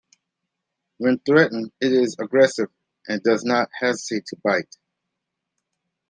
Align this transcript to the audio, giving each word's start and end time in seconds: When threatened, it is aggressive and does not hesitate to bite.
When 0.97 1.19
threatened, 1.19 1.73
it 1.79 1.91
is 1.91 2.15
aggressive 2.19 2.71
and 3.07 3.21
does 3.21 3.43
not 3.43 3.69
hesitate 3.79 4.25
to 4.29 4.35
bite. 4.43 4.75